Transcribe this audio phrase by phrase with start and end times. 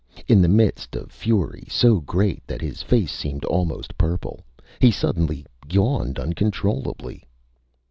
[0.27, 4.43] In the midst of fury so great that his face seemed almost purple,
[4.79, 7.23] he suddenly yawned uncontrollably.